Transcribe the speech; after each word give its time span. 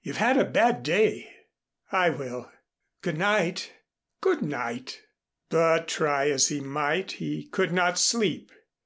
You've 0.00 0.16
had 0.16 0.38
a 0.38 0.44
bad 0.46 0.82
day." 0.82 1.30
"I 1.92 2.08
will. 2.08 2.50
Good 3.02 3.18
night." 3.18 3.74
"Good 4.22 4.40
night." 4.40 5.02
But 5.50 5.86
try 5.86 6.30
as 6.30 6.48
he 6.48 6.60
might, 6.62 7.12
he 7.20 7.46
could 7.48 7.72
not 7.74 7.98
sleep. 7.98 8.50